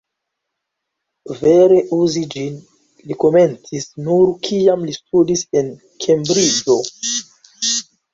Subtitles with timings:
[1.41, 2.55] Vere uzi ĝin
[3.09, 5.69] li komencis nur, kiam li studis en
[6.07, 6.79] Kembriĝo.